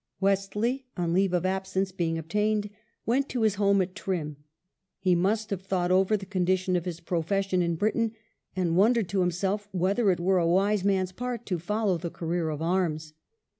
[0.19, 2.71] Wesley, on leave of absence being obtained,
[3.05, 4.37] went to his home at Trim.
[4.97, 8.13] He must have thought over the condition of his profession in Britain,
[8.55, 12.49] and wondered to himself whether it were a wise man's part to follow the career
[12.49, 13.13] of arms.